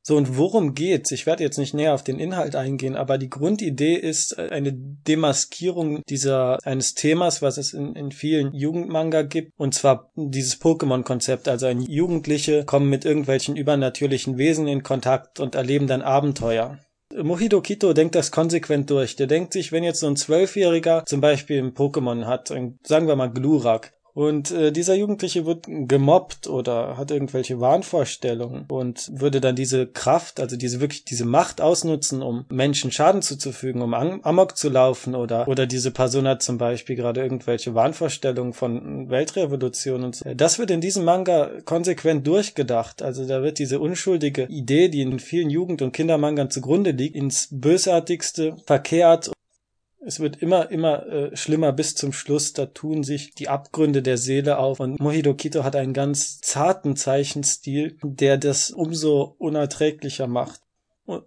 [0.06, 1.12] So, und worum geht's?
[1.12, 4.74] Ich werde jetzt nicht näher auf den Inhalt eingehen, aber die Grundidee ist äh, eine
[4.74, 11.48] Demaskierung dieser, eines Themas, was es in, in vielen Jugendmanga gibt, und zwar dieses Pokémon-Konzept.
[11.48, 16.80] Also ein Jugendliche kommen mit irgendwelchen übernatürlichen Wesen in Kontakt und erleben dann Abenteuer.
[17.16, 19.16] Mohido Kito denkt das konsequent durch.
[19.16, 23.16] Der denkt sich, wenn jetzt so ein Zwölfjähriger zum Beispiel ein Pokémon hat, sagen wir
[23.16, 29.56] mal Glurak, und äh, dieser Jugendliche wird gemobbt oder hat irgendwelche Wahnvorstellungen und würde dann
[29.56, 34.70] diese Kraft, also diese wirklich diese Macht ausnutzen, um Menschen Schaden zuzufügen, um Amok zu
[34.70, 40.34] laufen oder oder diese Person hat zum Beispiel gerade irgendwelche Wahnvorstellungen von Weltrevolution und so.
[40.34, 43.02] Das wird in diesem Manga konsequent durchgedacht.
[43.02, 47.48] Also da wird diese unschuldige Idee, die in vielen Jugend- und Kindermangern zugrunde liegt, ins
[47.52, 49.32] bösartigste verkehrt
[50.06, 52.54] es wird immer, immer äh, schlimmer bis zum Schluss.
[52.54, 54.80] Da tun sich die Abgründe der Seele auf.
[54.80, 60.62] Und Mohido Kito hat einen ganz zarten Zeichenstil, der das umso unerträglicher macht.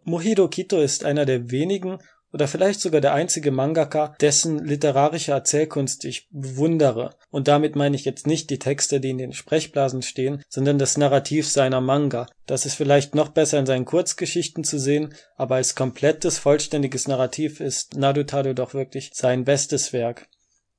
[0.04, 1.98] Mohido Kito ist einer der wenigen
[2.36, 7.14] oder vielleicht sogar der einzige Mangaka, dessen literarische Erzählkunst ich bewundere.
[7.30, 10.98] Und damit meine ich jetzt nicht die Texte, die in den Sprechblasen stehen, sondern das
[10.98, 12.26] Narrativ seiner Manga.
[12.44, 17.60] Das ist vielleicht noch besser in seinen Kurzgeschichten zu sehen, aber als komplettes, vollständiges Narrativ
[17.60, 20.28] ist Narutado doch wirklich sein bestes Werk.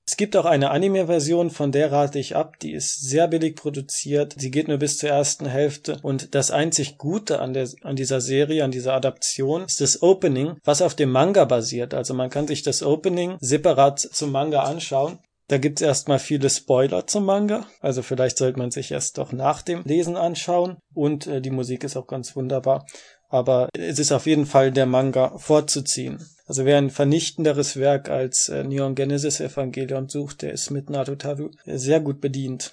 [0.09, 2.59] Es gibt auch eine Anime-Version, von der rate ich ab.
[2.59, 4.35] Die ist sehr billig produziert.
[4.37, 5.99] Sie geht nur bis zur ersten Hälfte.
[6.01, 10.55] Und das einzig Gute an, der, an dieser Serie, an dieser Adaption, ist das Opening,
[10.63, 11.93] was auf dem Manga basiert.
[11.93, 15.19] Also man kann sich das Opening separat zum Manga anschauen.
[15.49, 17.65] Da gibt's erstmal viele Spoiler zum Manga.
[17.81, 20.77] Also vielleicht sollte man sich erst doch nach dem Lesen anschauen.
[20.93, 22.85] Und äh, die Musik ist auch ganz wunderbar.
[23.29, 26.25] Aber es ist auf jeden Fall der Manga vorzuziehen.
[26.45, 31.49] Also wer ein vernichtenderes Werk als äh, Neon Genesis Evangelion sucht, der ist mit Narutaru
[31.65, 32.71] sehr gut bedient.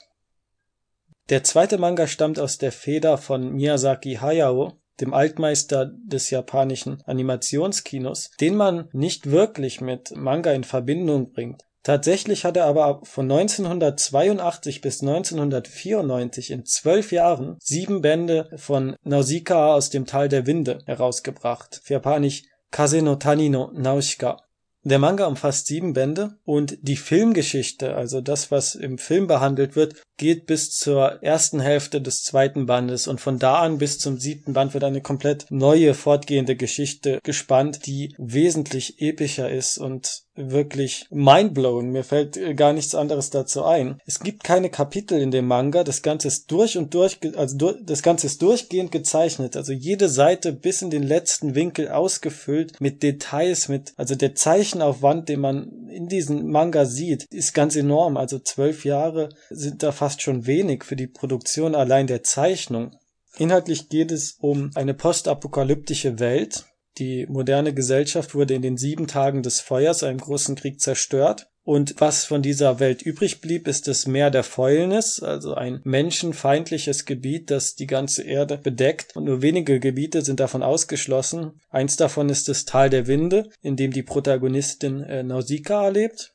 [1.28, 8.30] Der zweite Manga stammt aus der Feder von Miyazaki Hayao, dem Altmeister des japanischen Animationskinos,
[8.40, 11.64] den man nicht wirklich mit Manga in Verbindung bringt.
[11.84, 19.74] Tatsächlich hat er aber von 1982 bis 1994 in zwölf Jahren sieben Bände von Nausicaa
[19.74, 21.82] aus dem Tal der Winde herausgebracht.
[21.84, 24.38] Für Japanisch Kase no Tani no Nausicaa.
[24.86, 30.02] Der Manga umfasst sieben Bände und die Filmgeschichte, also das, was im Film behandelt wird,
[30.18, 34.52] geht bis zur ersten Hälfte des zweiten Bandes und von da an bis zum siebten
[34.52, 41.90] Band wird eine komplett neue fortgehende Geschichte gespannt, die wesentlich epischer ist und wirklich mindblowing.
[41.90, 44.00] Mir fällt äh, gar nichts anderes dazu ein.
[44.06, 45.84] Es gibt keine Kapitel in dem Manga.
[45.84, 49.56] Das Ganze ist durch und durch, also durch, das Ganze ist durchgehend gezeichnet.
[49.56, 55.28] Also jede Seite bis in den letzten Winkel ausgefüllt mit Details, mit, also der Zeichenaufwand,
[55.28, 58.16] den man in diesem Manga sieht, ist ganz enorm.
[58.16, 62.96] Also zwölf Jahre sind da fast schon wenig für die Produktion allein der Zeichnung.
[63.36, 66.64] Inhaltlich geht es um eine postapokalyptische Welt.
[66.98, 71.48] Die moderne Gesellschaft wurde in den sieben Tagen des Feuers, einem großen Krieg, zerstört.
[71.64, 77.06] Und was von dieser Welt übrig blieb, ist das Meer der Fäulnis, also ein menschenfeindliches
[77.06, 79.16] Gebiet, das die ganze Erde bedeckt.
[79.16, 81.60] Und nur wenige Gebiete sind davon ausgeschlossen.
[81.70, 86.34] Eins davon ist das Tal der Winde, in dem die Protagonistin äh, Nausicaa lebt.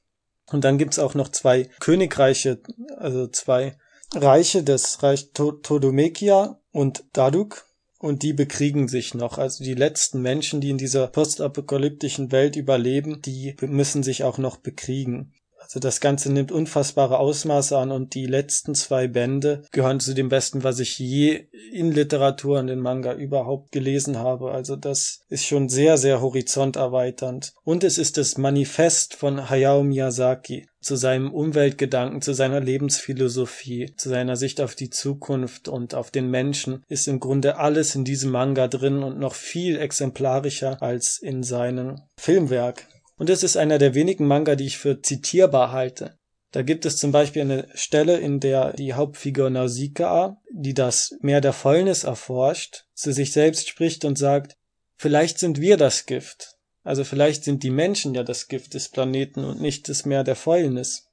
[0.52, 2.60] Und dann gibt's auch noch zwei Königreiche,
[2.98, 3.78] also zwei
[4.16, 7.69] Reiche, das Reich Todomekia und Daduk.
[8.00, 9.38] Und die bekriegen sich noch.
[9.38, 14.56] Also die letzten Menschen, die in dieser postapokalyptischen Welt überleben, die müssen sich auch noch
[14.56, 15.34] bekriegen.
[15.70, 20.28] Also das Ganze nimmt unfassbare Ausmaße an und die letzten zwei Bände gehören zu dem
[20.28, 24.52] Besten, was ich je in Literatur und in Manga überhaupt gelesen habe.
[24.52, 27.54] Also das ist schon sehr, sehr horizonterweiternd.
[27.64, 34.10] Und es ist das Manifest von Hayao Miyazaki zu seinem Umweltgedanken, zu seiner Lebensphilosophie, zu
[34.10, 38.32] seiner Sicht auf die Zukunft und auf den Menschen ist im Grunde alles in diesem
[38.32, 42.88] Manga drin und noch viel exemplarischer als in seinem Filmwerk.
[43.20, 46.18] Und es ist einer der wenigen Manga, die ich für zitierbar halte.
[46.52, 51.42] Da gibt es zum Beispiel eine Stelle, in der die Hauptfigur Nausicaa, die das Meer
[51.42, 54.56] der Fäulnis erforscht, zu sich selbst spricht und sagt,
[54.96, 56.56] vielleicht sind wir das Gift.
[56.84, 60.38] Also vielleicht sind die Menschen ja das Gift des Planeten und nicht das Meer der
[60.38, 61.06] Fäulnis.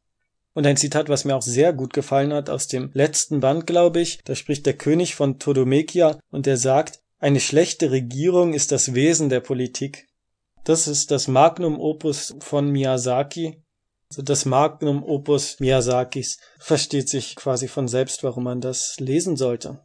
[0.54, 4.00] Und ein Zitat, was mir auch sehr gut gefallen hat, aus dem letzten Band, glaube
[4.00, 8.94] ich, da spricht der König von Todomekia und er sagt, eine schlechte Regierung ist das
[8.94, 10.06] Wesen der Politik.
[10.66, 13.62] Das ist das Magnum Opus von Miyazaki.
[14.10, 19.78] Also das Magnum Opus Miyazakis versteht sich quasi von selbst, warum man das lesen sollte.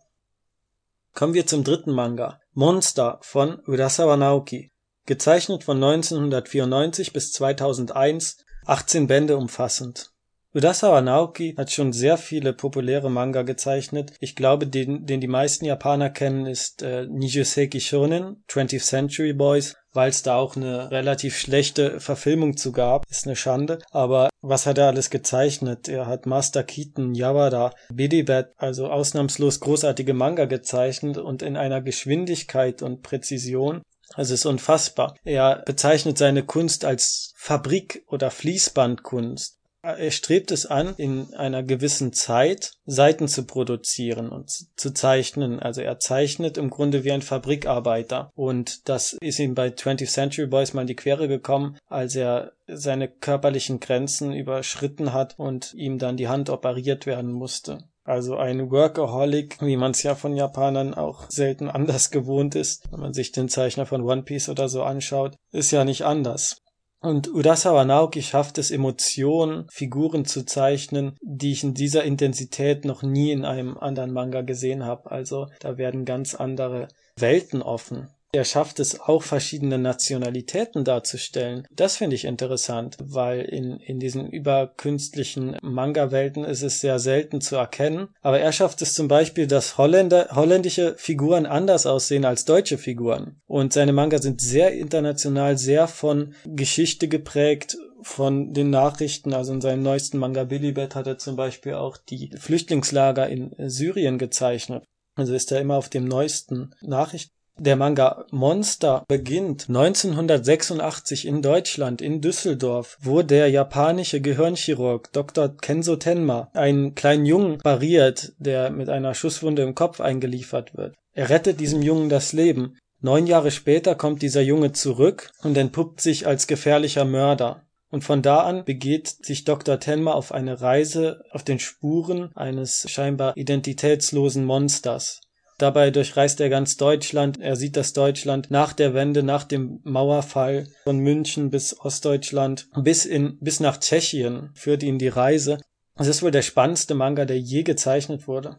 [1.13, 2.39] Kommen wir zum dritten Manga.
[2.53, 4.71] Monster von Urasawa Naoki.
[5.05, 10.09] Gezeichnet von 1994 bis 2001, 18 Bände umfassend.
[10.55, 14.13] Urasawa Naoki hat schon sehr viele populäre Manga gezeichnet.
[14.19, 19.75] Ich glaube, den, den die meisten Japaner kennen, ist äh, Nijuseki Shonen, 20th Century Boys,
[19.93, 23.05] weil es da auch eine relativ schlechte Verfilmung zu gab.
[23.09, 23.79] Ist eine Schande.
[23.91, 25.87] Aber was hat er alles gezeichnet?
[25.87, 32.81] Er hat Master Keaton, Yawada, Bidibet, also ausnahmslos großartige Manga gezeichnet und in einer Geschwindigkeit
[32.81, 33.81] und Präzision,
[34.17, 35.15] es ist unfassbar.
[35.23, 39.60] Er bezeichnet seine Kunst als Fabrik- oder Fließbandkunst.
[39.83, 45.59] Er strebt es an, in einer gewissen Zeit Seiten zu produzieren und zu zeichnen.
[45.59, 48.31] Also er zeichnet im Grunde wie ein Fabrikarbeiter.
[48.35, 52.51] Und das ist ihm bei 20th Century Boys mal in die Quere gekommen, als er
[52.67, 57.79] seine körperlichen Grenzen überschritten hat und ihm dann die Hand operiert werden musste.
[58.03, 62.91] Also ein Workaholic, wie man es ja von Japanern auch selten anders gewohnt ist.
[62.91, 66.60] Wenn man sich den Zeichner von One Piece oder so anschaut, ist ja nicht anders.
[67.01, 73.01] Und Urasawa Naoki schafft es, Emotionen, Figuren zu zeichnen, die ich in dieser Intensität noch
[73.01, 75.09] nie in einem anderen Manga gesehen habe.
[75.09, 78.07] Also da werden ganz andere Welten offen.
[78.33, 81.67] Er schafft es auch, verschiedene Nationalitäten darzustellen.
[81.69, 87.57] Das finde ich interessant, weil in, in diesen überkünstlichen Manga-Welten ist es sehr selten zu
[87.57, 88.07] erkennen.
[88.21, 93.41] Aber er schafft es zum Beispiel, dass Holländer, holländische Figuren anders aussehen als deutsche Figuren.
[93.47, 99.61] Und seine Manga sind sehr international, sehr von Geschichte geprägt von den Nachrichten, also in
[99.61, 104.85] seinem neuesten Manga Billybet hat er zum Beispiel auch die Flüchtlingslager in Syrien gezeichnet.
[105.15, 112.01] Also ist er immer auf dem neuesten Nachrichten der Manga Monster beginnt 1986 in Deutschland,
[112.01, 115.55] in Düsseldorf, wo der japanische Gehirnchirurg Dr.
[115.57, 120.95] Kenzo Tenma einen kleinen Jungen pariert, der mit einer Schusswunde im Kopf eingeliefert wird.
[121.13, 122.77] Er rettet diesem Jungen das Leben.
[123.01, 127.63] Neun Jahre später kommt dieser Junge zurück und entpuppt sich als gefährlicher Mörder.
[127.89, 129.79] Und von da an begeht sich Dr.
[129.79, 135.21] Tenma auf eine Reise auf den Spuren eines scheinbar identitätslosen Monsters.
[135.61, 137.39] Dabei durchreist er ganz Deutschland.
[137.39, 143.05] Er sieht das Deutschland nach der Wende, nach dem Mauerfall von München bis Ostdeutschland bis
[143.05, 145.59] in, bis nach Tschechien führt ihn die Reise.
[145.99, 148.57] Es ist wohl der spannendste Manga, der je gezeichnet wurde.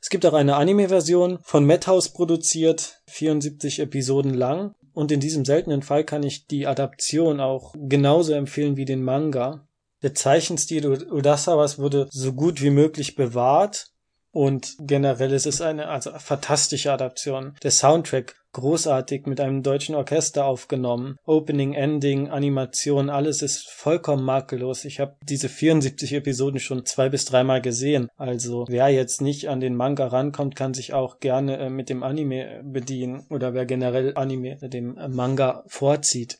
[0.00, 4.72] Es gibt auch eine Anime-Version von Madhouse produziert, 74 Episoden lang.
[4.94, 9.68] Und in diesem seltenen Fall kann ich die Adaption auch genauso empfehlen wie den Manga.
[10.00, 13.90] Der Zeichenstil Udasawas wurde so gut wie möglich bewahrt
[14.38, 17.56] und generell ist es eine also fantastische Adaption.
[17.64, 21.16] Der Soundtrack großartig mit einem deutschen Orchester aufgenommen.
[21.26, 24.84] Opening, Ending, Animation, alles ist vollkommen makellos.
[24.84, 28.10] Ich habe diese 74 Episoden schon zwei bis dreimal gesehen.
[28.16, 32.04] Also wer jetzt nicht an den Manga rankommt, kann sich auch gerne äh, mit dem
[32.04, 36.38] Anime bedienen oder wer generell Anime dem Manga vorzieht.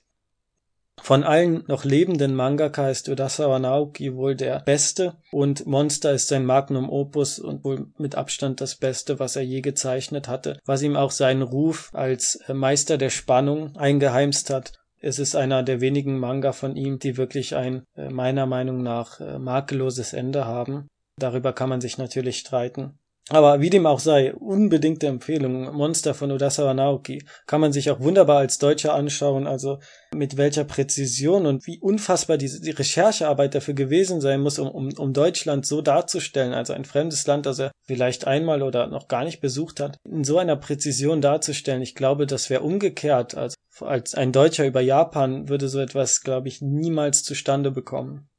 [1.03, 6.44] Von allen noch lebenden Mangaka ist Urasawa Naoki wohl der beste und Monster ist sein
[6.44, 10.96] Magnum Opus und wohl mit Abstand das Beste, was er je gezeichnet hatte, was ihm
[10.96, 14.72] auch seinen Ruf als Meister der Spannung eingeheimst hat.
[15.01, 19.20] Es ist einer der wenigen Manga von ihm, die wirklich ein äh, meiner Meinung nach
[19.20, 20.88] äh, makelloses Ende haben.
[21.16, 22.99] Darüber kann man sich natürlich streiten.
[23.31, 25.74] Aber wie dem auch sei, unbedingte Empfehlung.
[25.74, 29.47] Monster von Odasawa Naoki kann man sich auch wunderbar als Deutscher anschauen.
[29.47, 29.81] Also
[30.14, 34.89] mit welcher Präzision und wie unfassbar die, die Recherchearbeit dafür gewesen sein muss, um, um,
[34.97, 36.55] um Deutschland so darzustellen.
[36.55, 40.24] Also ein fremdes Land, das er vielleicht einmal oder noch gar nicht besucht hat, in
[40.24, 41.83] so einer Präzision darzustellen.
[41.83, 43.35] Ich glaube, das wäre umgekehrt.
[43.35, 48.31] Also als ein Deutscher über Japan würde so etwas, glaube ich, niemals zustande bekommen.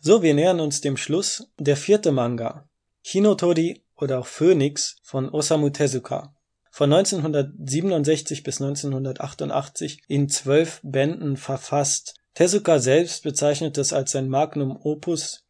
[0.00, 1.52] So, wir nähern uns dem Schluss.
[1.58, 2.69] Der vierte Manga.
[3.02, 6.34] Hinotori oder auch Phoenix von Osamu Tezuka.
[6.70, 12.14] Von 1967 bis 1988 in zwölf Bänden verfasst.
[12.34, 15.44] Tezuka selbst bezeichnet es als sein Magnum Opus,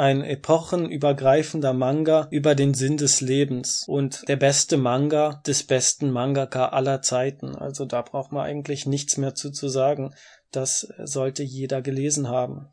[0.00, 6.68] ein epochenübergreifender Manga über den Sinn des Lebens und der beste Manga des besten Mangaka
[6.68, 7.54] aller Zeiten.
[7.54, 10.14] Also da braucht man eigentlich nichts mehr zu, zu sagen.
[10.52, 12.68] Das sollte jeder gelesen haben.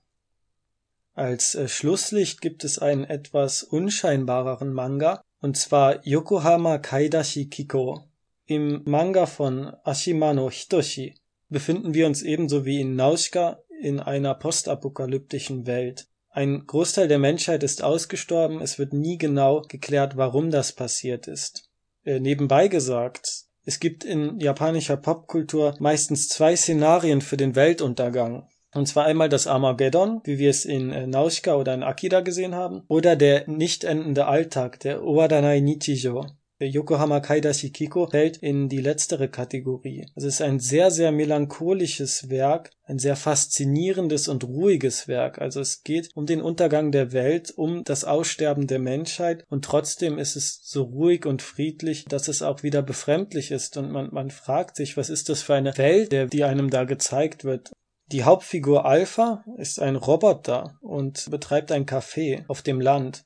[1.17, 8.03] Als äh, Schlusslicht gibt es einen etwas unscheinbareren Manga, und zwar Yokohama Kaidashi Kiko.
[8.45, 11.15] Im Manga von Ashimano Hitoshi
[11.49, 16.07] befinden wir uns ebenso wie in Naushka in einer postapokalyptischen Welt.
[16.29, 21.67] Ein Großteil der Menschheit ist ausgestorben, es wird nie genau geklärt, warum das passiert ist.
[22.03, 28.47] Äh, nebenbei gesagt, es gibt in japanischer Popkultur meistens zwei Szenarien für den Weltuntergang.
[28.77, 32.53] Und zwar einmal das Armageddon, wie wir es in äh, Naushika oder in Akira gesehen
[32.53, 36.27] haben, oder der nicht endende Alltag, der Owadanai Nichijo.
[36.59, 40.05] Yokohama Kaidashi Kiko fällt in die letztere Kategorie.
[40.13, 45.39] Es ist ein sehr, sehr melancholisches Werk, ein sehr faszinierendes und ruhiges Werk.
[45.39, 50.19] Also es geht um den Untergang der Welt, um das Aussterben der Menschheit und trotzdem
[50.19, 54.29] ist es so ruhig und friedlich, dass es auch wieder befremdlich ist und man, man
[54.29, 57.71] fragt sich, was ist das für eine Welt, die einem da gezeigt wird.
[58.11, 63.25] Die Hauptfigur Alpha ist ein Roboter und betreibt ein Café auf dem Land.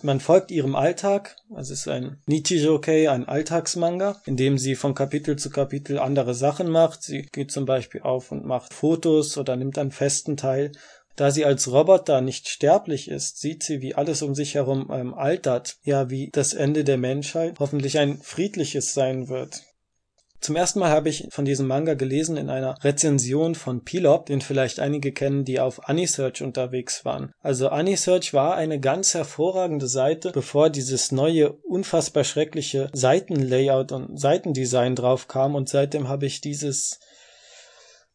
[0.00, 5.36] Man folgt ihrem Alltag, es ist ein Nichijokei, ein Alltagsmanga, in dem sie von Kapitel
[5.36, 7.02] zu Kapitel andere Sachen macht.
[7.02, 10.72] Sie geht zum Beispiel auf und macht Fotos oder nimmt an Festen teil.
[11.14, 15.12] Da sie als Roboter nicht sterblich ist, sieht sie, wie alles um sich herum ähm,
[15.12, 19.62] altert, ja, wie das Ende der Menschheit hoffentlich ein friedliches sein wird.
[20.42, 24.40] Zum ersten Mal habe ich von diesem Manga gelesen in einer Rezension von Pilop, den
[24.40, 27.32] vielleicht einige kennen, die auf Anisearch unterwegs waren.
[27.40, 34.96] Also Anisearch war eine ganz hervorragende Seite, bevor dieses neue, unfassbar schreckliche Seitenlayout und Seitendesign
[34.96, 36.98] drauf kam und seitdem habe ich dieses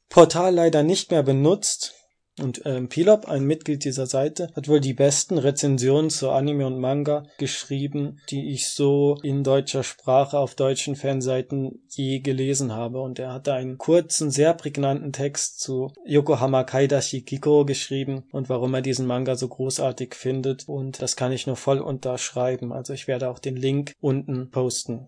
[0.10, 1.94] Portal leider nicht mehr benutzt
[2.40, 6.80] und ähm, Pilop, ein Mitglied dieser Seite, hat wohl die besten Rezensionen zu Anime und
[6.80, 13.02] Manga geschrieben, die ich so in deutscher Sprache auf deutschen Fanseiten je gelesen habe.
[13.02, 18.74] Und er hatte einen kurzen, sehr prägnanten Text zu Yokohama Kaidashi Kiko geschrieben und warum
[18.76, 20.68] er diesen Manga so großartig findet.
[20.68, 22.72] Und das kann ich nur voll unterschreiben.
[22.72, 25.08] Also ich werde auch den Link unten posten.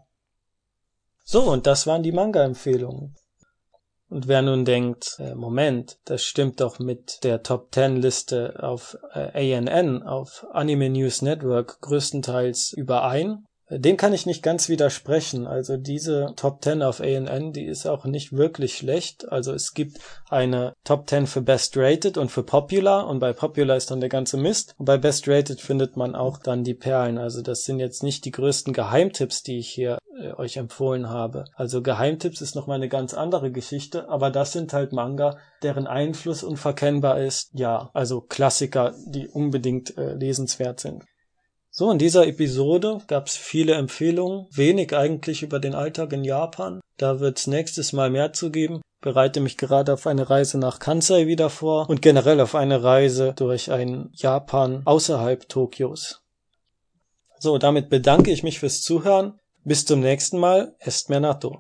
[1.23, 3.15] So, und das waren die Manga-Empfehlungen.
[4.09, 8.97] Und wer nun denkt, äh, Moment, das stimmt doch mit der Top 10 Liste auf
[9.13, 15.45] äh, ANN, auf Anime News Network größtenteils überein, dem kann ich nicht ganz widersprechen.
[15.45, 19.31] Also diese Top 10 auf ANN, die ist auch nicht wirklich schlecht.
[19.31, 19.99] Also es gibt
[20.29, 24.09] eine Top 10 für Best Rated und für Popular und bei Popular ist dann der
[24.09, 24.73] ganze Mist.
[24.77, 27.19] Und bei Best Rated findet man auch dann die Perlen.
[27.19, 31.45] Also das sind jetzt nicht die größten Geheimtipps, die ich hier äh, euch empfohlen habe.
[31.53, 36.43] Also Geheimtipps ist nochmal eine ganz andere Geschichte, aber das sind halt Manga, deren Einfluss
[36.43, 37.51] unverkennbar ist.
[37.53, 41.03] Ja, also Klassiker, die unbedingt äh, lesenswert sind.
[41.79, 46.81] So, in dieser Episode gab es viele Empfehlungen, wenig eigentlich über den Alltag in Japan.
[46.97, 48.81] Da wird es nächstes Mal mehr zu geben.
[48.99, 53.31] Bereite mich gerade auf eine Reise nach Kansai wieder vor und generell auf eine Reise
[53.33, 56.21] durch ein Japan außerhalb Tokios.
[57.39, 59.39] So, damit bedanke ich mich fürs Zuhören.
[59.63, 60.75] Bis zum nächsten Mal.
[60.79, 61.55] Est Mernato.